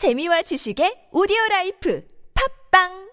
재미와 0.00 0.40
지식의 0.40 1.10
오디오 1.12 1.36
life 1.50 2.02
팟빵! 2.32 3.10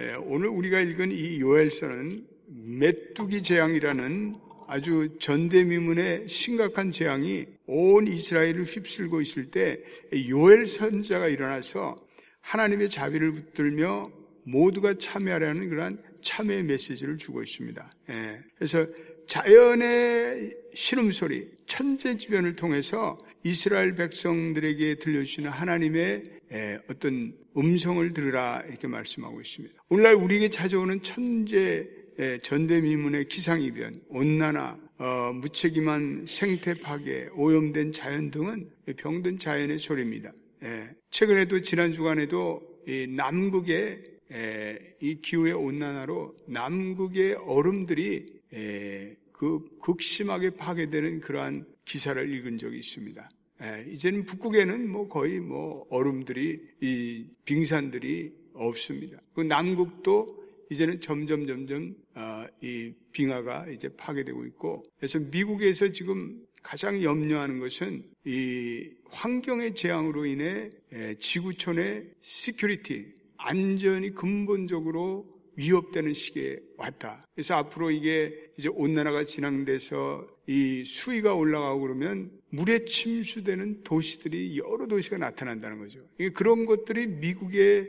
예, 0.00 0.14
오늘 0.24 0.48
우리가 0.48 0.80
읽은 0.80 1.12
이 1.12 1.38
요엘서는 1.38 2.26
메뚜기 2.48 3.44
재앙이라는 3.44 4.34
아주 4.66 5.16
전대미문의 5.20 6.28
심각한 6.28 6.90
재앙이 6.90 7.46
온 7.68 8.08
이스라엘을 8.08 8.64
휩쓸고 8.64 9.20
있을 9.20 9.52
때 9.52 9.80
요엘 10.28 10.66
선자가 10.66 11.28
일어나서 11.28 11.94
하나님의 12.40 12.90
자비를 12.90 13.30
붙들며 13.34 14.23
모두가 14.44 14.94
참여하라는 14.94 15.68
그러한 15.68 16.02
참여의 16.22 16.64
메시지를 16.64 17.16
주고 17.18 17.42
있습니다. 17.42 17.90
예, 18.10 18.40
그래서 18.56 18.86
자연의 19.26 20.54
신음소리, 20.74 21.48
천재지변을 21.66 22.56
통해서 22.56 23.18
이스라엘 23.42 23.94
백성들에게 23.94 24.96
들려주시는 24.96 25.50
하나님의 25.50 26.24
예, 26.52 26.78
어떤 26.88 27.34
음성을 27.56 28.12
들으라 28.12 28.62
이렇게 28.68 28.86
말씀하고 28.86 29.40
있습니다. 29.40 29.74
오늘날 29.88 30.14
우리에게 30.14 30.50
찾아오는 30.50 31.02
천재 31.02 31.88
예, 32.20 32.38
전대미문의 32.38 33.26
기상이변, 33.26 34.02
온난화, 34.08 34.78
어, 34.98 35.32
무책임한 35.34 36.26
생태 36.28 36.74
파괴, 36.74 37.28
오염된 37.34 37.90
자연 37.90 38.30
등은 38.30 38.70
병든 38.96 39.40
자연의 39.40 39.80
소리입니다. 39.80 40.32
예, 40.62 40.90
최근에도 41.10 41.60
지난 41.62 41.92
주간에도 41.92 42.62
이 42.86 43.06
남극의 43.08 44.04
에, 44.32 44.96
이 45.00 45.20
기후의 45.20 45.52
온난화로 45.52 46.36
남극의 46.46 47.34
얼음들이 47.34 48.26
에, 48.52 49.16
그 49.32 49.64
극심하게 49.80 50.50
파괴되는 50.50 51.20
그러한 51.20 51.66
기사를 51.84 52.32
읽은 52.32 52.58
적이 52.58 52.78
있습니다. 52.78 53.28
에, 53.62 53.90
이제는 53.90 54.24
북극에는 54.24 54.88
뭐 54.88 55.08
거의 55.08 55.40
뭐 55.40 55.86
얼음들이 55.90 56.60
이 56.80 57.26
빙산들이 57.44 58.32
없습니다. 58.54 59.18
그 59.34 59.42
남극도 59.42 60.44
이제는 60.70 61.00
점점 61.00 61.46
점점 61.46 61.94
어, 62.14 62.46
이 62.60 62.92
빙하가 63.12 63.68
이제 63.68 63.88
파괴되고 63.96 64.44
있고 64.46 64.84
그래서 64.96 65.18
미국에서 65.18 65.90
지금 65.90 66.40
가장 66.62 67.02
염려하는 67.02 67.58
것은 67.60 68.04
이 68.24 68.90
환경의 69.10 69.74
재앙으로 69.74 70.24
인해 70.24 70.70
지구촌의 71.18 72.12
security 72.20 73.12
안전이 73.44 74.14
근본적으로 74.14 75.32
위협되는 75.56 76.14
시기에 76.14 76.58
왔다. 76.76 77.22
그래서 77.34 77.54
앞으로 77.56 77.90
이게 77.90 78.50
이제 78.58 78.68
온난화가 78.68 79.24
진행돼서 79.24 80.26
이 80.46 80.82
수위가 80.84 81.34
올라가고 81.34 81.80
그러면 81.80 82.30
물에 82.50 82.84
침수되는 82.84 83.84
도시들이 83.84 84.58
여러 84.58 84.86
도시가 84.86 85.18
나타난다는 85.18 85.78
거죠. 85.78 86.00
그런 86.32 86.66
것들이 86.66 87.06
미국의 87.06 87.88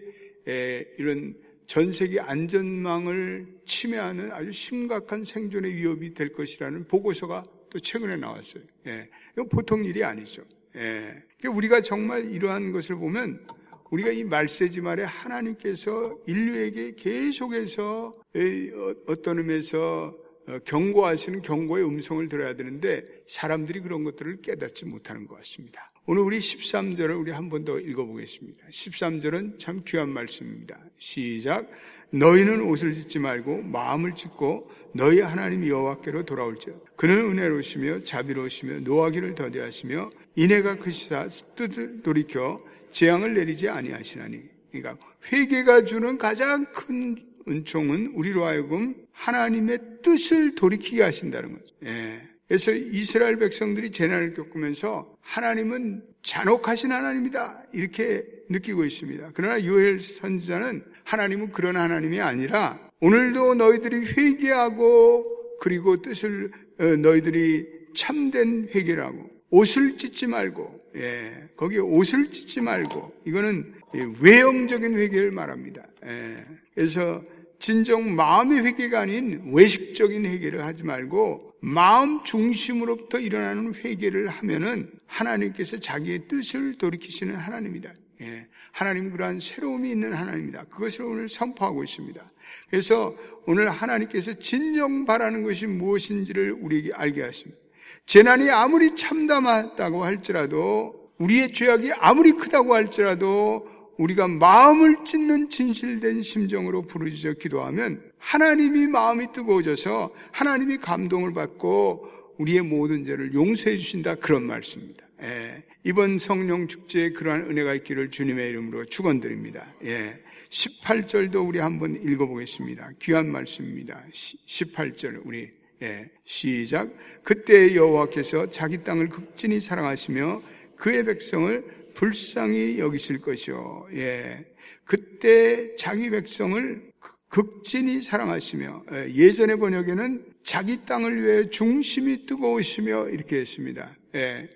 이런 1.00 1.36
전 1.66 1.92
세계 1.92 2.20
안전망을 2.20 3.48
침해하는 3.66 4.31
아주 4.31 4.52
심각한 4.52 5.23
생존의 5.23 5.73
위협이 5.73 6.14
될 6.14 6.33
것이라는 6.33 6.88
보고서가 6.88 7.44
또 7.72 7.80
최근에 7.80 8.17
나왔어요. 8.17 8.64
예. 8.88 9.09
보통 9.50 9.83
일이 9.83 10.03
아니죠. 10.03 10.44
예. 10.76 11.23
우리가 11.48 11.81
정말 11.81 12.31
이러한 12.31 12.72
것을 12.72 12.95
보면 12.98 13.48
우리가 13.91 14.11
이 14.11 14.23
말세지 14.23 14.81
말에 14.81 15.03
하나님께서 15.03 16.17
인류에게 16.25 16.95
계속해서 16.95 18.11
어, 18.11 18.94
어떤 19.08 19.39
의미에서 19.39 20.16
어, 20.47 20.59
경고하시는 20.66 21.42
경고의 21.42 21.86
음성을 21.86 22.27
들어야 22.27 22.55
되는데 22.55 23.03
사람들이 23.27 23.81
그런 23.81 24.03
것들을 24.03 24.42
깨닫지 24.42 24.86
못하는 24.86 25.26
것 25.27 25.36
같습니다. 25.37 25.89
오늘 26.08 26.21
우리 26.21 26.38
13절을 26.38 27.20
우리 27.20 27.32
한 27.32 27.49
번 27.49 27.66
더 27.66 27.80
읽어보겠습니다. 27.80 28.64
13절은 28.70 29.58
참 29.58 29.80
귀한 29.88 30.10
말씀입니다. 30.10 30.77
시작. 30.99 31.67
너희는 32.11 32.61
옷을 32.61 32.93
짓지 32.93 33.17
말고 33.17 33.64
마음을 33.64 34.14
짓고 34.14 34.70
너희 34.94 35.20
하나님 35.21 35.67
여호와께로 35.67 36.23
돌아올지어 36.23 36.73
그는 36.95 37.17
은혜로우시며 37.32 38.02
자비로우시며 38.04 38.80
노하기를 38.82 39.33
더디하시며 39.33 40.11
인애가 40.36 40.76
크시사 40.76 41.27
뜻을 41.55 42.04
돌이켜 42.04 42.64
재앙을 42.92 43.33
내리지 43.33 43.67
아니하시나니 43.67 44.44
그러니까 44.71 45.04
회개가 45.32 45.86
주는 45.86 46.17
가장 46.20 46.65
큰 46.71 47.17
은총은 47.48 48.11
우리로 48.14 48.45
하여금 48.45 48.95
하나님의 49.11 49.80
뜻을 50.04 50.54
돌이키게 50.55 51.02
하신다는 51.02 51.54
거죠. 51.54 51.73
예. 51.86 52.21
그래서 52.48 52.72
이스라엘 52.72 53.38
백성들이 53.38 53.92
재난을 53.92 54.33
겪으면서 54.33 55.16
하나님은 55.22 56.04
잔혹하신 56.22 56.92
하나님이다 56.92 57.64
이렇게 57.73 58.23
느끼고 58.50 58.86
있습니다. 58.86 59.32
그러나 59.33 59.64
요엘 59.64 60.00
선지자는 60.00 60.83
하나님은 61.04 61.52
그런 61.52 61.76
하나님이 61.78 62.22
아니라 62.22 62.80
오늘도 63.00 63.56
너희들이 63.56 64.06
회개하고 64.14 65.58
그리고 65.61 66.02
뜻을 66.02 66.52
어, 66.80 66.83
너희들이 66.83 67.67
참된 67.95 68.70
회개를 68.73 69.04
하고 69.04 69.30
옷을 69.50 69.98
찢지 69.98 70.27
말고 70.27 70.80
예, 70.98 71.48
거기에 71.56 71.80
옷을 71.80 72.30
찢지 72.32 72.62
말고 72.62 73.14
이거는 73.26 73.73
외형적인 74.20 74.98
회개를 74.98 75.32
말합니다. 75.32 75.83
예, 76.06 76.36
그래서 76.73 77.23
진정 77.60 78.16
마음의 78.16 78.66
회개가 78.66 79.02
아닌 79.02 79.52
외식적인 79.54 80.26
회개를 80.26 80.66
하지 80.66 80.83
말고 80.83 81.55
마음 81.65 82.23
중심으로부터 82.23 83.17
일어나는 83.17 83.73
회개를 83.73 84.27
하면은 84.27 84.92
하나님께서 85.08 85.77
자기의 85.77 86.27
뜻을 86.27 86.76
돌이키시는 86.77 87.36
하나님이다. 87.36 87.92
예, 88.21 88.45
하나님 88.71 89.09
그러한 89.09 89.39
새로움이 89.39 89.89
있는 89.89 90.14
하나님이다. 90.14 90.65
그것을 90.65 91.05
오늘 91.05 91.27
선포하고 91.27 91.83
있습니다. 91.83 92.23
그래서 92.70 93.15
오늘 93.48 93.71
하나님께서 93.71 94.36
진정 94.36 95.05
바라는 95.05 95.42
것이 95.42 95.65
무엇인지를 95.65 96.52
우리에게 96.52 96.93
알게 96.93 97.23
하십니다. 97.23 97.59
재난이 98.05 98.52
아무리 98.52 98.95
참담하다고 98.95 100.05
할지라도 100.05 101.11
우리의 101.17 101.52
죄악이 101.52 101.93
아무리 101.93 102.33
크다고 102.33 102.76
할지라도 102.76 103.67
우리가 103.98 104.28
마음을 104.28 105.06
찢는 105.06 105.50
진실된 105.50 106.22
심정으로 106.22 106.83
부르짖어 106.83 107.33
기도하면 107.33 108.02
하나님이 108.17 108.88
마음이 108.88 109.32
뜨거워져서 109.33 110.14
하나님이 110.32 110.78
감동을 110.78 111.33
받고 111.33 112.10
우리의 112.38 112.61
모든 112.61 113.06
죄를 113.06 113.33
용서해 113.33 113.78
주신다 113.78 114.16
그런 114.16 114.44
말씀입니다. 114.44 115.06
예, 115.22 115.64
이번 115.83 116.20
성령 116.20 116.67
축제에 116.67 117.11
그러한 117.11 117.50
은혜가 117.50 117.73
있기를 117.76 118.11
주님의 118.11 118.50
이름으로 118.50 118.86
축원드립니다. 118.86 119.66
예, 119.86 120.20
18절도 120.50 121.48
우리 121.48 121.60
한번 121.60 121.95
읽어보겠습니다. 121.95 122.92
귀한 123.02 123.32
말씀입니다. 123.32 124.04
18절 124.12 125.22
우리 125.26 125.50
예, 125.82 126.10
시작. 126.26 126.89
그때 127.23 127.76
여호와께서 127.76 128.50
자기 128.51 128.83
땅을 128.83 129.10
극진히 129.10 129.60
사랑하시며 129.60 130.42
그의 130.75 131.06
백성을 131.06 131.84
불쌍히 131.95 132.80
여기실 132.80 133.19
것이요. 133.19 133.88
예. 133.94 134.45
그때 134.83 135.75
자기 135.75 136.10
백성을 136.10 136.92
극진히 137.30 138.01
사랑하시며 138.01 138.83
예, 138.94 139.13
예전의 139.13 139.57
번역에는 139.57 140.24
자기 140.44 140.86
땅을 140.86 141.24
위해 141.24 141.50
중심이 141.50 142.25
뜨거우시며 142.25 143.10
이렇게 143.10 143.39
했습니다. 143.39 143.95
예. 144.16 144.50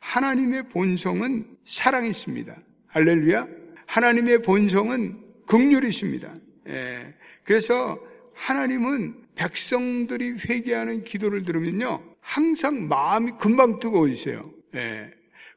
하나님의 0.00 0.68
본성은 0.68 1.46
사랑이십니다. 1.64 2.56
할렐루야. 2.88 3.46
하나님의 3.86 4.42
본성은 4.42 5.20
극률이십니다. 5.46 6.34
예. 6.68 7.14
그래서 7.44 7.98
하나님은 8.34 9.26
백성들이 9.34 10.34
회개하는 10.48 11.04
기도를 11.04 11.44
들으면요, 11.44 12.02
항상 12.20 12.88
마음이 12.88 13.32
금방 13.38 13.78
뜨거워지세요. 13.78 14.50
예. 14.74 15.10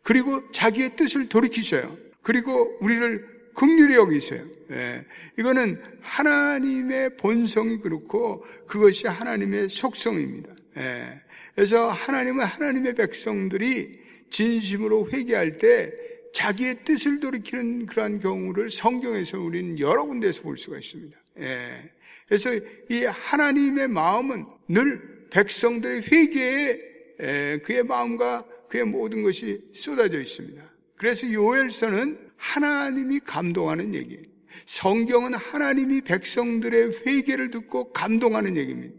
그리고 0.04 0.50
자기의 0.52 0.96
뜻을 0.96 1.30
돌이키셔요. 1.30 1.98
그리고 2.22 2.78
우리를 2.82 3.40
극률히 3.54 3.96
여기세요. 3.96 4.46
예. 4.72 5.06
이거는 5.38 5.82
하나님의 6.02 7.18
본성이 7.18 7.78
그렇고 7.80 8.46
그것이 8.68 9.08
하나님의 9.08 9.70
속성입니다. 9.70 10.54
예. 10.78 11.22
그래서 11.56 11.90
하나님은 11.90 12.46
하나님의 12.46 12.96
백성들이 12.96 14.00
진심으로 14.30 15.10
회개할 15.12 15.58
때 15.58 15.92
자기의 16.34 16.86
뜻을 16.86 17.20
돌이키는 17.20 17.88
그러한 17.88 18.20
경우를 18.20 18.70
성경에서 18.70 19.40
우리는 19.40 19.80
여러 19.80 20.06
군데에서 20.06 20.44
볼 20.44 20.58
수가 20.58 20.78
있습니다. 20.78 21.18
예. 21.40 21.92
그래서 22.28 22.52
이 22.90 23.04
하나님의 23.06 23.88
마음은 23.88 24.46
늘 24.68 25.28
백성들의 25.32 26.04
회개에 26.04 27.60
그의 27.64 27.84
마음과 27.84 28.46
그의 28.70 28.86
모든 28.86 29.22
것이 29.24 29.62
쏟아져 29.74 30.22
있습니다. 30.22 30.62
그래서 30.96 31.32
요엘서는 31.32 32.30
하나님이 32.38 33.20
감동하는 33.20 33.94
얘기, 33.94 34.20
성경은 34.66 35.34
하나님이 35.34 36.02
백성들의 36.02 37.06
회개를 37.06 37.52
듣고 37.52 37.92
감동하는 37.92 38.56
얘기입니다. 38.58 38.96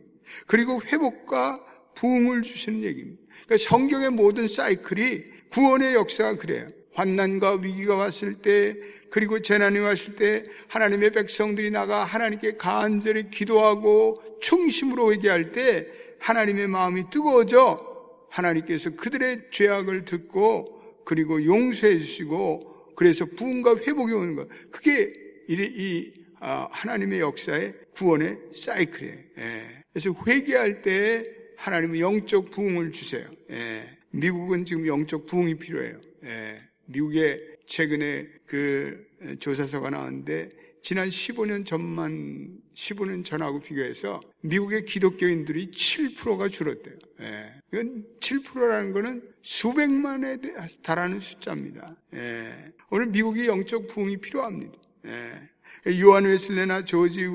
그리고 0.47 0.81
회복과 0.83 1.65
부흥을 1.95 2.43
주시는 2.43 2.83
얘기입니다. 2.83 3.23
그러니까 3.45 3.69
성경의 3.69 4.11
모든 4.11 4.49
사이클이 4.49 5.25
구원의 5.51 5.95
역사가 5.95 6.37
그래요. 6.37 6.69
환난과 6.93 7.61
위기가 7.63 7.95
왔을 7.95 8.35
때 8.35 8.77
그리고 9.11 9.41
재난이 9.41 9.79
왔을 9.79 10.17
때 10.17 10.45
하나님의 10.69 11.13
백성들이 11.13 11.71
나가 11.71 12.05
하나님께 12.05 12.57
간절히 12.57 13.31
기도하고 13.31 14.17
충심으로 14.41 15.13
회개할 15.13 15.51
때 15.51 15.87
하나님의 16.19 16.69
마음이 16.69 17.11
뜨거워져 17.11 17.90
하나님께서 18.31 18.91
그들의 18.91 19.50
죄악을 19.50 20.05
듣고 20.05 20.81
그리고 21.05 21.44
용서해 21.44 21.99
주시고 21.99 22.94
그래서 22.94 23.25
부흥과 23.25 23.77
회복이 23.77 24.12
오는 24.12 24.37
것. 24.37 24.49
그게 24.71 25.12
이, 25.49 26.12
아, 26.38 26.69
하나님의 26.71 27.21
역사의 27.21 27.75
구원의 27.94 28.38
사이클이에요. 28.53 29.17
예. 29.38 29.85
그래서 29.93 30.15
회개할 30.27 30.82
때 30.82 31.25
하나님은 31.56 31.99
영적 31.99 32.50
부흥을 32.50 32.93
주세요. 32.93 33.29
예. 33.50 33.99
미국은 34.11 34.65
지금 34.65 34.87
영적 34.87 35.26
부흥이 35.26 35.56
필요해요. 35.56 36.00
예. 36.25 36.61
미국에 36.87 37.41
최근에 37.67 38.29
그 38.47 39.06
조사서가 39.38 39.91
나왔는데 39.91 40.50
지난 40.82 41.09
15년 41.09 41.67
전만 41.67 42.59
15년 42.75 43.25
전하고 43.25 43.61
비교해서 43.61 44.21
미국의 44.41 44.85
기독교인들이 44.87 45.71
7%가 45.71 46.49
줄었대요. 46.49 46.94
예. 47.21 47.53
이건 47.73 48.05
7%라는 48.21 48.93
거는 48.93 49.23
수백만에 49.43 50.38
달하는 50.82 51.21
숫자입니다. 51.21 51.97
예. 52.15 52.73
오늘 52.91 53.06
미국의 53.06 53.47
영적 53.47 53.88
부흥이 53.88 54.17
필요합니다. 54.19 54.73
예. 55.06 56.00
요한 56.00 56.25
웨슬레나 56.25 56.85
조지 56.85 57.26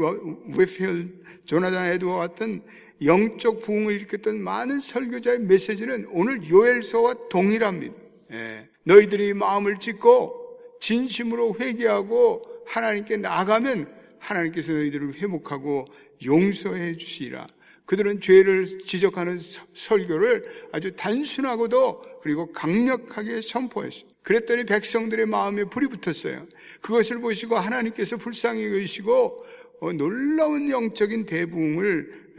웨필, 0.58 1.22
조나단 1.46 1.86
에드와 1.94 2.18
같은 2.18 2.64
영적 3.04 3.62
부흥을 3.62 3.94
일으켰던 3.94 4.42
많은 4.42 4.80
설교자의 4.80 5.40
메시지는 5.42 6.08
오늘 6.12 6.50
요엘서와 6.50 7.28
동일합니다. 7.30 7.96
예. 8.32 8.70
너희들이 8.84 9.34
마음을 9.34 9.78
찢고 9.80 10.78
진심으로 10.80 11.56
회개하고 11.60 12.55
하나님께 12.66 13.18
나가면 13.18 13.88
하나님께서 14.20 14.74
너희들을 14.74 15.16
회복하고 15.16 15.86
용서해 16.26 16.96
주시라. 16.96 17.48
그들은 17.86 18.20
죄를 18.20 18.80
지적하는 18.86 19.40
설교를 19.74 20.70
아주 20.72 20.96
단순하고도 20.96 22.22
그리고 22.22 22.52
강력하게 22.52 23.42
선포했어요. 23.42 24.10
그랬더니 24.24 24.64
백성들의 24.64 25.28
마음에 25.28 25.66
불이 25.66 25.88
붙었어요. 25.88 26.48
그것을 26.82 27.20
보시고 27.20 27.56
하나님께서 27.58 28.18
불쌍히 28.18 28.66
여기시고 28.66 29.46
어, 29.82 29.94
놀라운 29.94 30.70
영적인 30.70 31.28
대부흥을 31.28 32.30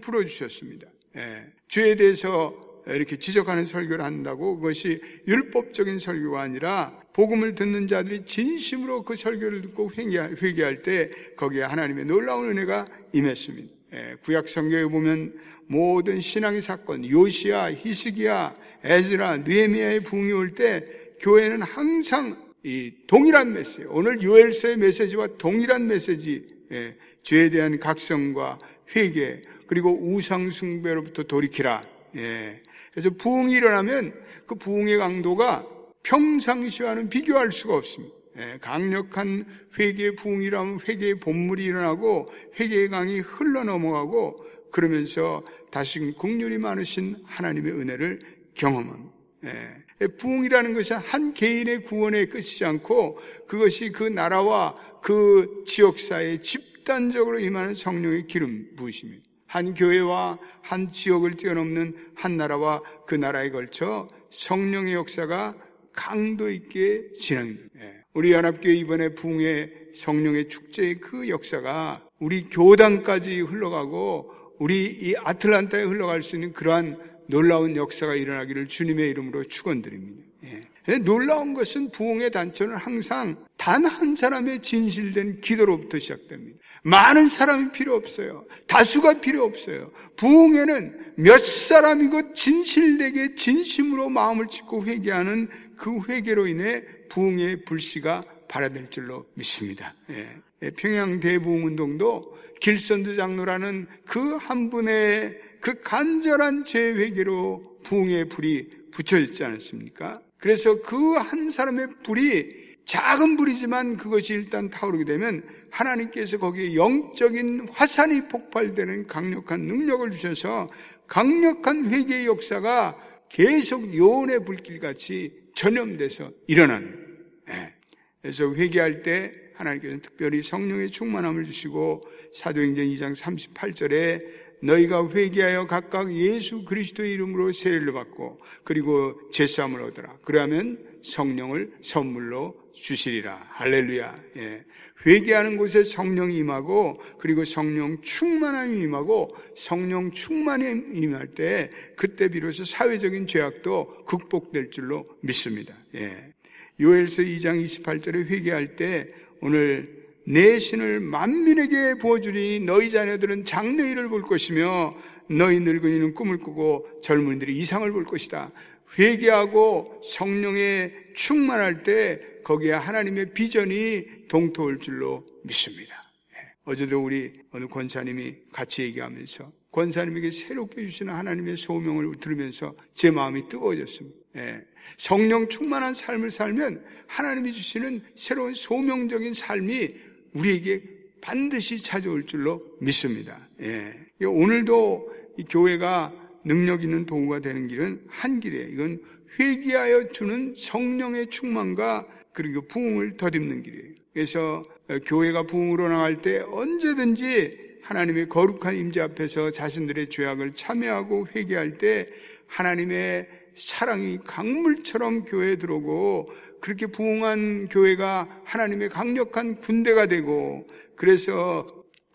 불어주셨습니다. 0.00 0.86
예. 1.16 1.46
죄에 1.66 1.96
대해서 1.96 2.67
이렇게 2.94 3.16
지적하는 3.16 3.66
설교를 3.66 4.04
한다고 4.04 4.56
그것이 4.56 5.00
율법적인 5.26 5.98
설교가 5.98 6.40
아니라 6.40 6.98
복음을 7.12 7.54
듣는 7.54 7.88
자들이 7.88 8.24
진심으로 8.24 9.02
그 9.02 9.16
설교를 9.16 9.62
듣고 9.62 9.90
회개할, 9.96 10.82
때 10.82 11.10
거기에 11.36 11.62
하나님의 11.62 12.04
놀라운 12.06 12.50
은혜가 12.50 12.86
임했습니다. 13.12 13.68
예, 13.94 14.16
구약 14.22 14.48
성경에 14.48 14.84
보면 14.84 15.34
모든 15.66 16.20
신앙의 16.20 16.62
사건, 16.62 17.08
요시야, 17.08 17.72
히스기야, 17.72 18.54
에즈라, 18.84 19.38
느헤미야의 19.38 20.00
붕이 20.04 20.32
올 20.32 20.54
때 20.54 20.84
교회는 21.20 21.62
항상 21.62 22.36
이 22.62 22.92
동일한 23.06 23.52
메시지, 23.52 23.84
오늘 23.88 24.22
요엘서의 24.22 24.76
메시지와 24.76 25.28
동일한 25.38 25.86
메시지, 25.86 26.46
예, 26.70 26.96
죄에 27.22 27.50
대한 27.50 27.78
각성과 27.80 28.58
회개, 28.94 29.42
그리고 29.66 29.98
우상 30.00 30.50
숭배로부터 30.50 31.22
돌이키라. 31.24 31.97
예, 32.16 32.62
그래서 32.92 33.10
부흥이 33.10 33.52
일어나면 33.52 34.14
그 34.46 34.54
부흥의 34.54 34.98
강도가 34.98 35.66
평상시와는 36.02 37.08
비교할 37.08 37.52
수가 37.52 37.76
없습니다. 37.76 38.14
예, 38.38 38.58
강력한 38.60 39.44
회개의 39.78 40.16
부흥이라면 40.16 40.80
회개의 40.86 41.20
본물이 41.20 41.64
일어나고 41.64 42.28
회개의 42.58 42.88
강이 42.88 43.20
흘러 43.20 43.64
넘어가고 43.64 44.36
그러면서 44.70 45.44
다시 45.70 45.98
국률이 46.16 46.58
많으신 46.58 47.16
하나님의 47.24 47.72
은혜를 47.72 48.20
경험합니다. 48.54 49.12
예, 49.44 50.06
부흥이라는 50.06 50.74
것은 50.74 50.96
한 50.98 51.34
개인의 51.34 51.84
구원에 51.84 52.26
끝이지 52.26 52.64
않고 52.64 53.18
그것이 53.46 53.90
그 53.90 54.04
나라와 54.04 54.76
그 55.02 55.64
지역사회에 55.66 56.38
집단적으로 56.40 57.40
임하는 57.40 57.74
성령의 57.74 58.26
기름 58.26 58.76
부으십니다. 58.76 59.27
한 59.48 59.74
교회와 59.74 60.38
한 60.62 60.92
지역을 60.92 61.36
뛰어넘는 61.36 62.12
한 62.14 62.36
나라와 62.36 62.80
그 63.06 63.14
나라에 63.14 63.50
걸쳐 63.50 64.08
성령의 64.30 64.94
역사가 64.94 65.56
강도 65.92 66.48
있게 66.50 67.10
진행됩니다. 67.18 67.80
예. 67.80 67.94
우리 68.14 68.32
연합교회 68.32 68.74
이번에 68.74 69.14
붕의 69.14 69.72
성령의 69.94 70.48
축제의 70.48 70.96
그 70.96 71.28
역사가 71.28 72.06
우리 72.20 72.48
교단까지 72.50 73.40
흘러가고 73.40 74.30
우리 74.58 74.84
이 74.84 75.14
아틀란타에 75.16 75.82
흘러갈 75.82 76.22
수 76.22 76.36
있는 76.36 76.52
그러한 76.52 76.98
놀라운 77.26 77.74
역사가 77.74 78.14
일어나기를 78.14 78.68
주님의 78.68 79.10
이름으로 79.10 79.44
축원드립니다. 79.44 80.24
예. 80.44 80.62
놀라운 80.96 81.52
것은 81.52 81.90
부흥의 81.90 82.30
단초는 82.30 82.76
항상 82.76 83.36
단 83.56 83.84
한 83.84 84.14
사람의 84.14 84.62
진실된 84.62 85.40
기도로부터 85.40 85.98
시작됩니다. 85.98 86.58
많은 86.82 87.28
사람이 87.28 87.72
필요 87.72 87.94
없어요. 87.94 88.46
다수가 88.66 89.20
필요 89.20 89.44
없어요. 89.44 89.90
부흥에는 90.16 91.14
몇 91.16 91.44
사람이고 91.44 92.32
진실되게 92.32 93.34
진심으로 93.34 94.08
마음을 94.08 94.46
찢고 94.46 94.84
회개하는 94.84 95.48
그 95.76 96.00
회개로 96.08 96.46
인해 96.46 96.82
부흥의 97.08 97.64
불씨가 97.64 98.22
발화될 98.48 98.88
줄로 98.90 99.26
믿습니다. 99.34 99.94
예. 100.10 100.28
예 100.62 100.70
평양 100.70 101.20
대부흥 101.20 101.66
운동도 101.66 102.38
길선두 102.60 103.16
장로라는 103.16 103.86
그 104.06 104.38
한 104.38 104.70
분의 104.70 105.38
그 105.60 105.80
간절한 105.82 106.64
죄 106.64 106.80
회개로 106.80 107.80
부흥의 107.84 108.28
불이 108.28 108.68
붙여졌지 108.92 109.44
않았습니까? 109.44 110.20
그래서 110.38 110.80
그 110.82 111.18
한 111.18 111.50
사람의 111.50 111.88
불이 112.04 112.68
작은 112.84 113.36
불이지만 113.36 113.98
그것이 113.98 114.32
일단 114.32 114.70
타오르게 114.70 115.04
되면 115.04 115.42
하나님께서 115.70 116.38
거기에 116.38 116.74
영적인 116.74 117.68
화산이 117.70 118.28
폭발되는 118.28 119.06
강력한 119.06 119.60
능력을 119.62 120.10
주셔서 120.10 120.68
강력한 121.06 121.86
회개의 121.88 122.26
역사가 122.26 122.96
계속 123.28 123.94
요원의 123.94 124.46
불길같이 124.46 125.50
전염돼서 125.54 126.30
일어나는. 126.46 127.18
네. 127.46 127.74
그래서 128.22 128.54
회개할 128.54 129.02
때 129.02 129.32
하나님께서는 129.54 130.00
특별히 130.00 130.40
성령의 130.42 130.88
충만함을 130.88 131.44
주시고 131.44 132.08
사도행전 132.32 132.86
2장 132.86 133.14
38절에 133.14 134.47
너희가 134.60 135.08
회개하여 135.10 135.66
각각 135.66 136.12
예수 136.14 136.64
그리스도의 136.64 137.12
이름으로 137.14 137.52
세례를 137.52 137.92
받고 137.92 138.40
그리고 138.64 139.18
제사함을 139.30 139.82
얻어라. 139.82 140.18
그러면 140.22 140.78
성령을 141.02 141.72
선물로 141.82 142.54
주시리라. 142.72 143.48
할렐루야. 143.50 144.20
예. 144.36 144.64
회개하는 145.06 145.56
곳에 145.56 145.84
성령이 145.84 146.36
임하고 146.38 147.00
그리고 147.18 147.44
성령 147.44 148.00
충만함이 148.02 148.80
임하고 148.82 149.34
성령 149.56 150.10
충만이 150.10 150.98
임할 150.98 151.28
때 151.28 151.70
그때 151.96 152.28
비로소 152.28 152.64
사회적인 152.64 153.28
죄악도 153.28 154.04
극복될 154.06 154.70
줄로 154.70 155.04
믿습니다. 155.20 155.74
예. 155.94 156.34
요엘서 156.80 157.22
2장 157.22 157.64
28절에 157.64 158.26
회개할 158.26 158.76
때 158.76 159.08
오늘 159.40 159.97
내 160.28 160.58
신을 160.58 161.00
만민에게 161.00 161.94
부어주니 161.94 162.60
너희 162.60 162.90
자녀들은 162.90 163.46
장래일을 163.46 164.08
볼 164.10 164.20
것이며 164.20 164.94
너희 165.30 165.58
늙은이는 165.58 166.12
꿈을 166.12 166.36
꾸고 166.36 167.00
젊은이들이 167.02 167.56
이상을 167.56 167.90
볼 167.90 168.04
것이다. 168.04 168.52
회개하고 168.98 170.02
성령에 170.04 170.92
충만할 171.14 171.82
때 171.82 172.20
거기에 172.44 172.72
하나님의 172.72 173.32
비전이 173.32 174.28
동토할 174.28 174.78
줄로 174.80 175.24
믿습니다. 175.44 176.02
예. 176.34 176.52
어제도 176.64 177.02
우리 177.02 177.32
어느 177.50 177.66
권사님이 177.66 178.34
같이 178.52 178.82
얘기하면서 178.82 179.50
권사님에게 179.72 180.30
새롭게 180.30 180.86
주시는 180.86 181.14
하나님의 181.14 181.56
소명을 181.56 182.12
들으면서 182.20 182.74
제 182.92 183.10
마음이 183.10 183.48
뜨거워졌습니다. 183.48 184.18
예. 184.36 184.60
성령 184.98 185.48
충만한 185.48 185.94
삶을 185.94 186.30
살면 186.30 186.84
하나님이 187.06 187.52
주시는 187.52 188.02
새로운 188.14 188.52
소명적인 188.52 189.32
삶이 189.32 190.07
우리에게 190.34 190.82
반드시 191.20 191.82
찾아올 191.82 192.26
줄로 192.26 192.62
믿습니다. 192.80 193.48
예. 193.60 193.92
오늘도 194.24 195.14
이 195.38 195.44
교회가 195.44 196.12
능력 196.44 196.82
있는 196.82 197.06
도구가 197.06 197.40
되는 197.40 197.68
길은 197.68 198.02
한 198.08 198.40
길이에요. 198.40 198.68
이건 198.68 199.02
회개하여 199.38 200.10
주는 200.10 200.54
성령의 200.56 201.28
충만과 201.28 202.06
그리고 202.32 202.62
부흥을 202.62 203.16
더듬는 203.16 203.62
길이에요. 203.62 203.94
그래서 204.12 204.64
교회가 205.06 205.44
부흥으로 205.44 205.88
나갈 205.88 206.18
때 206.18 206.38
언제든지 206.40 207.78
하나님의 207.82 208.28
거룩한 208.28 208.76
임재 208.76 209.00
앞에서 209.00 209.50
자신들의 209.50 210.08
죄악을 210.08 210.54
참여하고 210.54 211.28
회개할 211.34 211.78
때 211.78 212.08
하나님의 212.46 213.28
사랑이 213.58 214.18
강물처럼 214.24 215.24
교회에 215.24 215.56
들어오고 215.56 216.30
그렇게 216.60 216.86
부흥한 216.86 217.68
교회가 217.68 218.42
하나님의 218.44 218.88
강력한 218.88 219.60
군대가 219.60 220.06
되고 220.06 220.66
그래서 220.96 221.66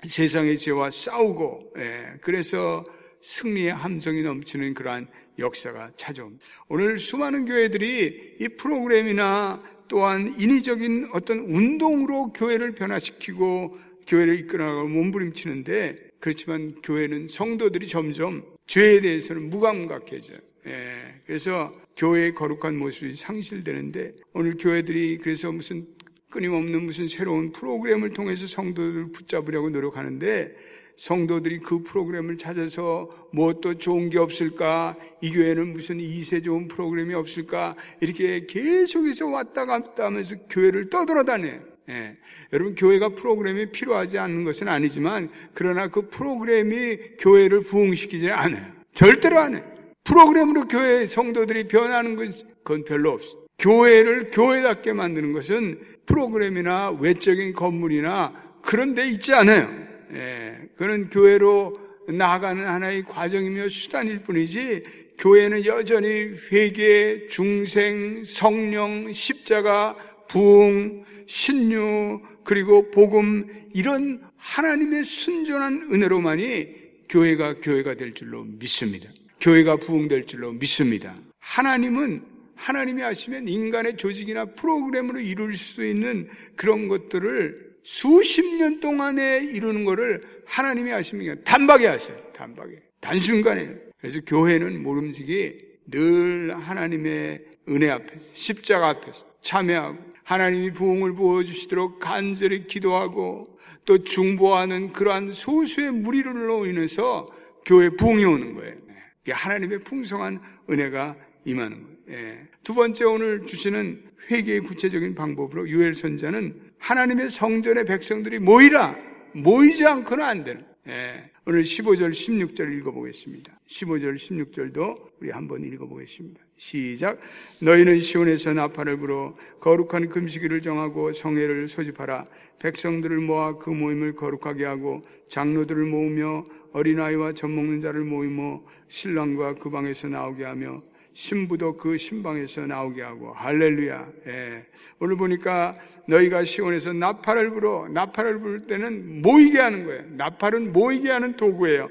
세상의 0.07 0.57
죄와 0.57 0.89
싸우고 0.89 1.73
예, 1.77 2.13
그래서 2.21 2.83
승리의 3.21 3.73
함성이 3.73 4.21
넘치는 4.21 4.73
그러한 4.73 5.07
역사가 5.39 5.91
찾아옵니다. 5.95 6.43
오늘 6.67 6.99
수많은 6.99 7.45
교회들이 7.45 8.37
이 8.39 8.47
프로그램이나 8.57 9.63
또한 9.87 10.33
인위적인 10.37 11.07
어떤 11.13 11.39
운동으로 11.39 12.33
교회를 12.33 12.73
변화시키고 12.73 13.77
교회를 14.07 14.39
이끌어가고 14.39 14.89
몸부림치는데 14.89 15.95
그렇지만 16.19 16.75
교회는 16.81 17.27
성도들이 17.27 17.87
점점 17.87 18.43
죄에 18.67 19.01
대해서는 19.01 19.49
무감각해져요. 19.49 20.52
예, 20.65 21.21
그래서 21.25 21.73
교회의 21.97 22.33
거룩한 22.33 22.77
모습이 22.77 23.15
상실되는데 23.15 24.13
오늘 24.33 24.57
교회들이 24.57 25.17
그래서 25.17 25.51
무슨 25.51 25.85
끊임없는 26.29 26.83
무슨 26.83 27.07
새로운 27.07 27.51
프로그램을 27.51 28.11
통해서 28.11 28.47
성도들을 28.47 29.11
붙잡으려고 29.11 29.69
노력하는데 29.69 30.55
성도들이 30.95 31.59
그 31.59 31.83
프로그램을 31.83 32.37
찾아서 32.37 33.09
뭐 33.33 33.53
또 33.53 33.75
좋은 33.75 34.09
게 34.09 34.19
없을까? 34.19 34.95
이 35.21 35.31
교회는 35.31 35.73
무슨 35.73 35.99
이세 35.99 36.41
좋은 36.41 36.67
프로그램이 36.67 37.13
없을까? 37.13 37.75
이렇게 37.99 38.45
계속해서 38.45 39.27
왔다 39.27 39.65
갔다 39.65 40.05
하면서 40.05 40.35
교회를 40.49 40.89
떠돌아다녀요. 40.89 41.61
예. 41.89 42.17
여러분, 42.53 42.75
교회가 42.75 43.09
프로그램이 43.09 43.71
필요하지 43.71 44.17
않는 44.17 44.43
것은 44.43 44.69
아니지만, 44.69 45.29
그러나 45.53 45.89
그 45.89 46.07
프로그램이 46.07 46.97
교회를 47.19 47.61
부흥시키지 47.61 48.29
않아요. 48.29 48.71
절대로 48.93 49.39
안 49.39 49.55
해요. 49.55 49.72
프로그램으로 50.03 50.67
교회 50.67 51.07
성도들이 51.07 51.67
변하는 51.67 52.15
건 52.15 52.31
그건 52.63 52.83
별로 52.83 53.11
없어. 53.11 53.43
교회를 53.59 54.31
교회답게 54.31 54.93
만드는 54.93 55.31
것은 55.33 55.79
프로그램이나 56.05 56.91
외적인 56.91 57.53
건물이나 57.53 58.33
그런 58.61 58.93
데 58.93 59.07
있지 59.07 59.33
않아요. 59.33 59.69
예, 60.13 60.69
그는 60.75 61.09
교회로 61.09 61.79
나아가는 62.09 62.65
하나의 62.65 63.03
과정이며 63.03 63.69
수단일 63.69 64.23
뿐이지 64.23 64.83
교회는 65.17 65.65
여전히 65.65 66.31
회개, 66.51 67.27
중생, 67.29 68.23
성령, 68.25 69.13
십자가, 69.13 69.95
부흥, 70.27 71.05
신유, 71.27 72.21
그리고 72.43 72.91
복음 72.91 73.47
이런 73.73 74.21
하나님의 74.35 75.05
순전한 75.05 75.81
은혜로만이 75.93 76.83
교회가 77.07 77.55
교회가 77.61 77.95
될 77.95 78.13
줄로 78.13 78.43
믿습니다. 78.43 79.09
교회가 79.43 79.75
부흥될 79.75 80.25
줄로 80.25 80.53
믿습니다. 80.53 81.13
하나님은 81.39 82.23
하나님이 82.55 83.01
하시면 83.01 83.49
인간의 83.49 83.97
조직이나 83.97 84.45
프로그램으로 84.45 85.19
이룰 85.19 85.53
수 85.57 85.85
있는 85.85 86.29
그런 86.55 86.87
것들을 86.87 87.73
수십 87.83 88.55
년 88.55 88.79
동안에 88.79 89.43
이루는 89.43 89.83
것을 89.83 90.21
하나님이 90.45 90.91
하시면 90.91 91.43
단박에 91.43 91.87
하세요. 91.87 92.17
단박에. 92.31 92.77
단순간에. 93.01 93.75
그래서 93.99 94.21
교회는 94.25 94.81
모름지기 94.81 95.57
늘 95.87 96.55
하나님의 96.55 97.43
은혜 97.67 97.89
앞에서, 97.89 98.25
십자가 98.31 98.89
앞에서 98.89 99.25
참여하고 99.41 99.97
하나님이 100.23 100.71
부흥을 100.71 101.15
부어주시도록 101.15 101.99
간절히 101.99 102.65
기도하고 102.65 103.59
또 103.83 104.05
중보하는 104.05 104.93
그러한 104.93 105.33
소수의 105.33 105.91
무리로 105.91 106.65
인해서 106.65 107.29
교회 107.65 107.89
부흥이 107.89 108.23
오는 108.23 108.55
거예요. 108.55 108.83
하나님의 109.31 109.79
풍성한 109.79 110.39
은혜가 110.69 111.15
임하는 111.45 111.83
거예요. 111.83 111.93
예. 112.09 112.47
두 112.63 112.73
번째 112.73 113.05
오늘 113.05 113.45
주시는 113.45 114.03
회개의 114.29 114.61
구체적인 114.61 115.15
방법으로 115.15 115.67
유엘 115.67 115.95
선자는 115.95 116.71
하나님의 116.77 117.29
성전의 117.29 117.85
백성들이 117.85 118.39
모이라 118.39 118.95
모이지 119.33 119.85
않고는 119.85 120.23
안 120.23 120.43
되는 120.43 120.65
예. 120.87 121.31
오늘 121.45 121.63
15절 121.63 122.11
16절 122.11 122.77
읽어보겠습니다. 122.79 123.59
15절 123.67 124.15
16절도 124.17 125.11
우리 125.19 125.29
한번 125.29 125.63
읽어보겠습니다. 125.63 126.41
시작 126.57 127.19
너희는 127.59 127.99
시온에서 127.99 128.53
나팔을 128.53 128.97
불어 128.97 129.35
거룩한 129.59 130.07
금식일을 130.09 130.61
정하고 130.61 131.11
성회를 131.11 131.67
소집하라 131.67 132.27
백성들을 132.59 133.17
모아 133.17 133.57
그 133.57 133.69
모임을 133.69 134.15
거룩하게 134.15 134.63
하고 134.63 135.01
장로들을 135.27 135.85
모으며 135.85 136.45
어린아이와 136.73 137.33
젖 137.33 137.47
먹는 137.47 137.81
자를 137.81 138.01
모이며 138.01 138.61
신랑과 138.87 139.55
그 139.55 139.69
방에서 139.69 140.07
나오게 140.07 140.43
하며 140.43 140.81
신부도 141.13 141.77
그 141.77 141.97
신방에서 141.97 142.65
나오게 142.65 143.01
하고 143.01 143.33
할렐루야. 143.33 144.07
예. 144.27 144.65
오늘 144.99 145.15
보니까 145.15 145.75
너희가 146.07 146.43
시온에서 146.43 146.91
나팔을 146.93 147.51
불어 147.51 147.87
나팔을 147.89 148.39
부를 148.39 148.61
때는 148.63 149.21
모이게 149.21 149.59
하는 149.59 149.85
거예요. 149.85 150.03
나팔은 150.09 150.73
모이게 150.73 151.11
하는 151.11 151.35
도구예요. 151.35 151.87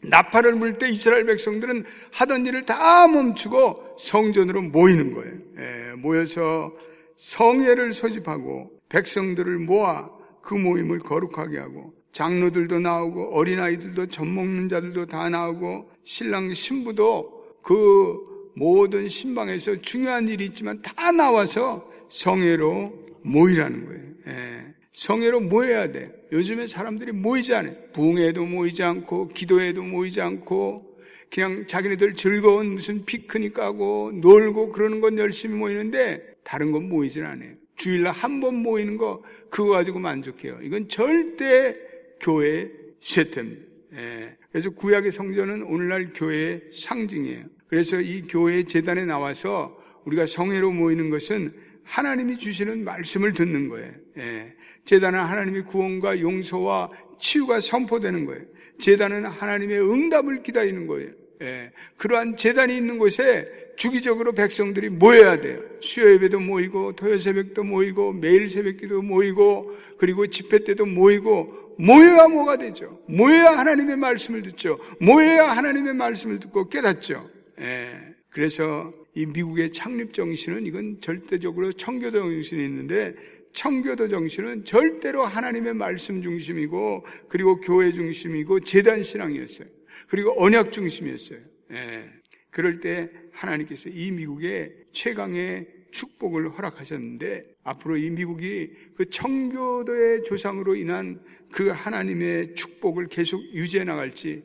나팔을 0.00 0.58
불 0.58 0.78
때 0.78 0.88
이스라엘 0.88 1.24
백성들은 1.26 1.84
하던 2.12 2.46
일을 2.46 2.64
다 2.64 3.06
멈추고 3.06 3.96
성전으로 3.98 4.62
모이는 4.62 5.14
거예요. 5.14 5.34
예. 5.58 5.92
모여서 5.96 6.72
성회를 7.16 7.92
소집하고 7.92 8.70
백성들을 8.88 9.58
모아 9.58 10.08
그 10.42 10.54
모임을 10.54 11.00
거룩하게 11.00 11.58
하고 11.58 11.92
장로들도 12.12 12.80
나오고 12.80 13.34
어린아이들도 13.36 14.06
젖 14.06 14.24
먹는 14.24 14.68
자들도 14.68 15.06
다 15.06 15.28
나오고 15.28 15.90
신랑 16.04 16.52
신부도 16.54 17.58
그 17.62 18.52
모든 18.56 19.08
신방에서 19.08 19.76
중요한 19.76 20.26
일이 20.28 20.46
있지만 20.46 20.82
다 20.82 21.12
나와서 21.12 21.88
성회로 22.08 22.92
모이라는 23.22 23.86
거예요. 23.86 24.02
예. 24.28 24.74
성회로 24.90 25.40
모여야 25.40 25.92
돼. 25.92 26.12
요즘에 26.32 26.66
사람들이 26.66 27.12
모이지 27.12 27.54
않아요. 27.54 27.74
부흥에도 27.92 28.44
모이지 28.46 28.82
않고, 28.82 29.28
기도에도 29.28 29.82
모이지 29.82 30.20
않고, 30.20 30.98
그냥 31.30 31.66
자기네들 31.66 32.14
즐거운 32.14 32.74
무슨 32.74 33.04
피크닉 33.04 33.54
가고, 33.54 34.10
놀고 34.14 34.72
그러는 34.72 35.00
건 35.00 35.18
열심히 35.18 35.54
모이는데, 35.54 36.22
다른 36.42 36.72
건 36.72 36.88
모이질 36.88 37.24
않아요. 37.24 37.52
주일날 37.76 38.12
한 38.12 38.40
번 38.40 38.56
모이는 38.56 38.96
거, 38.96 39.22
그거 39.50 39.70
가지고 39.70 40.00
만족해요. 40.00 40.58
이건 40.62 40.88
절대 40.88 41.76
교회의 42.20 42.70
쇠퇴입니다. 43.00 43.62
예. 43.94 44.36
그래서 44.50 44.70
구약의 44.70 45.12
성전은 45.12 45.62
오늘날 45.62 46.12
교회의 46.12 46.62
상징이에요. 46.72 47.44
그래서 47.68 48.00
이 48.00 48.22
교회 48.22 48.62
재단에 48.62 49.04
나와서 49.04 49.78
우리가 50.04 50.26
성회로 50.26 50.72
모이는 50.72 51.10
것은 51.10 51.52
하나님이 51.84 52.38
주시는 52.38 52.84
말씀을 52.84 53.32
듣는 53.32 53.68
거예요. 53.68 53.92
예. 54.18 54.54
재단은 54.84 55.18
하나님의 55.20 55.64
구원과 55.64 56.20
용서와 56.20 56.90
치유가 57.18 57.60
선포되는 57.60 58.24
거예요. 58.26 58.44
재단은 58.78 59.24
하나님의 59.26 59.80
응답을 59.80 60.42
기다리는 60.42 60.86
거예요. 60.86 61.10
예. 61.42 61.72
그러한 61.96 62.36
재단이 62.36 62.76
있는 62.76 62.98
곳에 62.98 63.48
주기적으로 63.76 64.32
백성들이 64.32 64.88
모여야 64.88 65.40
돼요. 65.40 65.60
수요 65.80 66.12
예배도 66.12 66.40
모이고 66.40 66.96
토요 66.96 67.18
새벽도 67.18 67.62
모이고 67.62 68.12
매일 68.14 68.48
새벽기도 68.48 69.02
모이고 69.02 69.76
그리고 69.98 70.26
집회 70.26 70.64
때도 70.64 70.84
모이고 70.86 71.67
모여야 71.78 72.28
뭐가 72.28 72.56
되죠. 72.56 73.00
모여야 73.06 73.56
하나님의 73.58 73.96
말씀을 73.96 74.42
듣죠. 74.42 74.78
모여야 75.00 75.56
하나님의 75.56 75.94
말씀을 75.94 76.40
듣고 76.40 76.68
깨닫죠. 76.68 77.30
예, 77.60 78.14
그래서 78.30 78.92
이 79.14 79.26
미국의 79.26 79.72
창립 79.72 80.12
정신은 80.12 80.66
이건 80.66 81.00
절대적으로 81.00 81.72
청교도 81.72 82.18
정신이 82.18 82.64
있는데 82.64 83.14
청교도 83.52 84.08
정신은 84.08 84.64
절대로 84.64 85.24
하나님의 85.24 85.74
말씀 85.74 86.22
중심이고 86.22 87.04
그리고 87.28 87.60
교회 87.60 87.90
중심이고 87.90 88.60
재단 88.60 89.02
신앙이었어요. 89.02 89.68
그리고 90.08 90.34
언약 90.42 90.72
중심이었어요. 90.72 91.38
예. 91.72 92.10
그럴 92.50 92.80
때 92.80 93.10
하나님께서 93.32 93.88
이 93.88 94.10
미국의 94.10 94.72
최강의 94.92 95.66
축복을 95.90 96.50
허락하셨는데 96.50 97.44
앞으로 97.68 97.96
이 97.96 98.10
미국이 98.10 98.70
그 98.96 99.08
청교도의 99.10 100.22
조상으로 100.24 100.74
인한 100.76 101.20
그 101.52 101.68
하나님의 101.68 102.54
축복을 102.54 103.08
계속 103.08 103.42
유지해 103.52 103.84
나갈지 103.84 104.42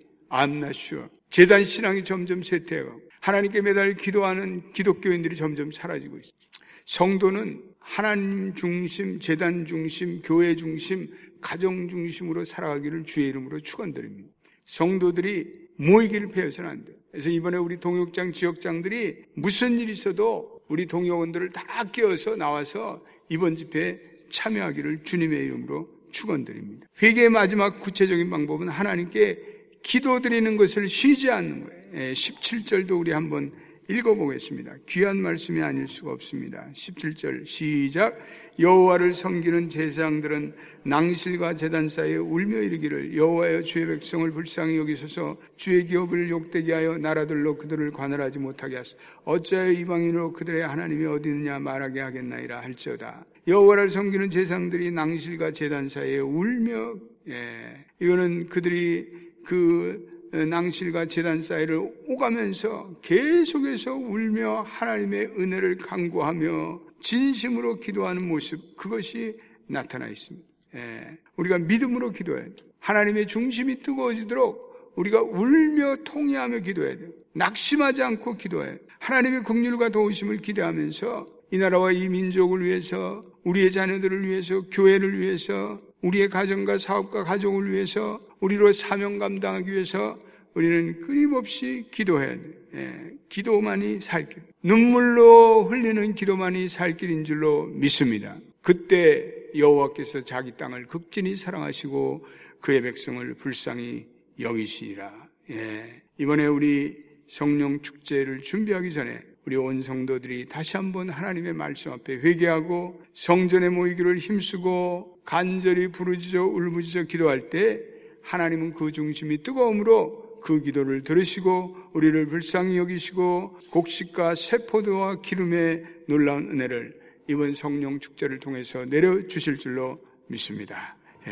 sure. 0.74 1.08
재단 1.30 1.64
신앙이 1.64 2.04
점점 2.04 2.44
쇠퇴하고 2.44 3.02
하나님께 3.22 3.62
매달 3.62 3.96
기도하는 3.96 4.74
기독교인들이 4.74 5.36
점점 5.36 5.72
사라지고 5.72 6.18
있습니다. 6.18 6.38
성도는 6.86 7.64
하나님 7.80 8.54
중심, 8.54 9.20
재단 9.20 9.66
중심, 9.66 10.22
교회 10.22 10.56
중심, 10.56 11.08
가정 11.40 11.88
중심으로 11.88 12.46
살아가기를 12.46 13.04
주의 13.06 13.30
이름으로 13.30 13.62
축원드립니다. 13.62 14.30
성도들이 14.66 15.52
모이기를 15.78 16.30
배워서는 16.30 16.70
안 16.70 16.86
돼요. 16.86 16.98
그래서 17.12 17.30
이번에 17.30 17.58
우리 17.58 17.80
동역장, 17.80 18.32
지역장들이 18.32 19.24
무슨 19.36 19.80
일이 19.80 19.92
있어도 19.92 20.62
우리 20.74 20.88
동역원들을 20.88 21.52
다 21.52 21.84
깨워서 21.84 22.36
나와서 22.36 23.00
이번 23.30 23.56
집회에 23.56 24.00
참여하기를 24.32 25.04
주님의 25.04 25.46
이름으로 25.46 25.88
축원드립니다. 26.12 26.88
회개의 27.00 27.30
마지막 27.30 27.80
구체적인 27.80 28.28
방법은 28.32 28.70
하나님께 28.70 29.38
기도드리는 29.84 30.58
것을 30.58 30.90
쉬지 30.90 31.30
않는 31.30 31.66
거예요. 31.66 32.14
17절도 32.14 32.90
예, 32.90 32.94
우리 32.96 33.12
한번 33.12 33.52
읽어보겠습니다. 33.90 34.76
귀한 34.88 35.18
말씀이 35.18 35.62
아닐 35.62 35.88
수가 35.88 36.12
없습니다. 36.12 36.68
17절 36.74 37.46
시작. 37.46 38.18
여호와를 38.60 39.14
섬기는 39.14 39.70
제사장들은 39.70 40.54
낭실과 40.84 41.56
제단 41.56 41.90
사이에 41.90 42.18
울며 42.18 42.60
이르기를 42.60 43.16
여호와여 43.16 43.64
주의 43.64 43.86
백성을 43.86 44.30
불쌍히 44.32 44.78
여기소서. 44.78 45.38
주의 45.58 45.86
기업을 45.86 46.30
욕되게 46.30 46.74
하여 46.74 46.98
나라들로 46.98 47.58
그들을 47.58 47.92
관할하지 47.92 48.40
못하게 48.40 48.78
하소서. 48.78 48.98
어찌하여 49.26 49.72
이방인으로 49.72 50.34
그들의 50.34 50.66
하나님이 50.68 51.06
어디 51.06 51.30
있느냐 51.30 51.60
말하게 51.60 52.00
하겠나이라 52.02 52.62
할지어다. 52.62 53.26
여호와를 53.48 53.90
섬기는 53.90 54.30
제사장들이 54.30 54.92
낭실과 54.92 55.52
제단 55.52 55.90
사이에 55.90 56.20
울며 56.20 56.96
예, 57.30 57.86
이거는 58.00 58.48
그들이 58.48 59.10
그 59.46 60.13
낭실과 60.34 61.06
재단 61.06 61.42
사이를 61.42 61.80
오가면서 62.08 62.96
계속해서 63.02 63.94
울며 63.94 64.64
하나님의 64.68 65.32
은혜를 65.38 65.78
간구하며 65.78 66.82
진심으로 67.00 67.80
기도하는 67.80 68.28
모습 68.28 68.76
그것이 68.76 69.38
나타나 69.68 70.08
있습니다. 70.08 70.48
예, 70.76 71.18
우리가 71.38 71.60
믿음으로 71.60 72.12
기도해야 72.12 72.46
돼. 72.46 72.56
하나님의 72.80 73.28
중심이 73.28 73.80
뜨거워지도록 73.80 74.94
우리가 74.96 75.22
울며 75.22 75.98
통회하며 76.04 76.60
기도해야 76.60 76.98
돼요. 76.98 77.10
낙심하지 77.34 78.02
않고 78.02 78.38
기도해야 78.38 78.72
돼요. 78.72 78.80
하나님의 79.00 79.44
긍휼과 79.44 79.90
도우심을 79.90 80.38
기대하면서 80.38 81.26
이 81.52 81.58
나라와 81.58 81.92
이 81.92 82.10
민족을 82.10 82.64
위해서 82.64 83.22
우리의 83.44 83.72
자녀들을 83.72 84.28
위해서 84.28 84.62
교회를 84.72 85.20
위해서 85.20 85.80
우리의 86.04 86.30
가정과 86.30 86.78
사업과 86.78 87.24
가족을 87.24 87.72
위해서 87.72 88.22
우리로 88.40 88.72
사명 88.74 89.18
감당하기 89.18 89.72
위해서 89.72 90.20
우리는 90.54 91.00
끊임없이 91.02 91.88
기도해야 91.92 92.36
돼. 92.36 92.42
예, 92.76 93.12
기도만이 93.30 94.02
살 94.02 94.30
길. 94.30 94.44
눈물로 94.62 95.66
흘리는 95.66 96.14
기도만이 96.14 96.70
살 96.70 96.98
길인 96.98 97.24
줄로 97.24 97.66
믿습니다. 97.66 98.36
그때 98.62 99.32
여호와께서 99.58 100.24
자기 100.24 100.52
땅을 100.58 100.88
극진히 100.88 101.36
사랑하시고 101.36 102.26
그의 102.62 102.82
백성을 102.82 103.34
불쌍히 103.36 104.06
여기시리라. 104.40 105.12
예, 105.52 106.04
이번에 106.18 106.46
우리 106.48 106.98
성령 107.28 107.82
축제를 107.82 108.42
준비하기 108.42 108.92
전에 108.92 109.20
우리 109.46 109.58
온 109.58 109.82
성도들이 109.82 110.46
다시 110.48 110.78
한번 110.78 111.10
하나님의 111.10 111.54
말씀 111.54 111.92
앞에 111.92 112.16
회개하고 112.16 113.04
성전에 113.14 113.70
모이기를 113.70 114.18
힘쓰고 114.18 115.20
간절히 115.26 115.90
부르짖어 115.90 116.46
울부짖어 116.46 117.04
기도할 117.04 117.50
때 117.50 117.82
하나님은 118.22 118.74
그 118.74 118.92
중심이 118.92 119.44
뜨거움으로 119.44 120.40
그 120.42 120.62
기도를 120.62 121.04
들으시고 121.04 121.76
우리를 121.94 122.26
불쌍히 122.28 122.78
여기시고 122.78 123.60
곡식과 123.70 124.36
세포도와 124.36 125.22
기름의 125.22 125.84
놀라운 126.08 126.52
은혜를 126.52 127.00
이번 127.28 127.54
성령 127.54 128.00
축제를 128.00 128.40
통해서 128.40 128.86
내려 128.86 129.28
주실 129.28 129.58
줄로 129.58 130.00
믿습니다. 130.28 130.98
예. 131.28 131.32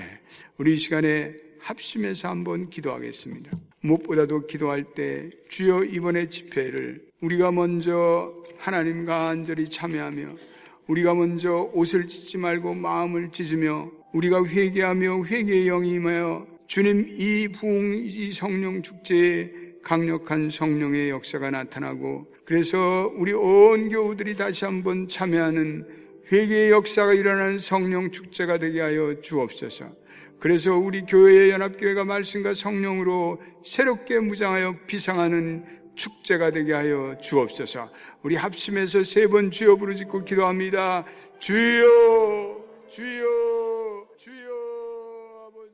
우리 0.58 0.74
이 0.74 0.78
시간에 0.78 1.36
합심해서 1.60 2.30
한번 2.30 2.70
기도하겠습니다. 2.70 3.52
무엇보다도 3.82 4.48
기도할 4.48 4.84
때 4.84 5.30
주여 5.50 5.84
이번의 5.84 6.30
집회를 6.30 7.11
우리가 7.22 7.52
먼저 7.52 8.34
하나님과 8.58 9.28
간절히 9.28 9.66
참여하며 9.66 10.36
우리가 10.88 11.14
먼저 11.14 11.70
옷을 11.74 12.08
찢지 12.08 12.38
말고 12.38 12.74
마음을 12.74 13.32
찢으며 13.32 13.92
우리가 14.14 14.44
회개하며 14.46 15.26
회개의 15.26 15.66
영이 15.66 15.92
임하여 15.92 16.48
주님 16.68 17.06
이 17.10 17.48
부흥 17.48 18.02
이 18.04 18.32
성령 18.32 18.82
축제에 18.82 19.52
강력한 19.84 20.50
성령의 20.50 21.10
역사가 21.10 21.52
나타나고 21.52 22.28
그래서 22.46 23.12
우리 23.16 23.34
온 23.34 23.90
교우들이 23.90 24.36
다시 24.36 24.66
한번 24.66 25.08
참여하는 25.08 25.86
회개의 26.32 26.72
역사가 26.72 27.14
일어나는 27.14 27.60
성령 27.60 28.12
축제가 28.12 28.58
되게 28.58 28.82
하여 28.82 29.22
주옵소서. 29.22 29.92
그래서 30.40 30.76
우리 30.76 31.02
교회의 31.02 31.52
연합교회가 31.52 32.04
말씀과 32.04 32.54
성령으로 32.54 33.42
새롭게 33.64 34.20
무장하여 34.20 34.76
비상하는 34.88 35.81
축제가 35.96 36.52
되게 36.52 36.74
하여 36.74 37.16
주옵소서. 37.22 37.90
우리 38.24 38.36
합심해서 38.36 39.04
세 39.04 39.28
번 39.28 39.52
주여 39.52 39.76
부르짖고 39.76 40.26
기도합니다. 40.26 41.06
주여, 41.40 42.58
주여. 42.90 43.61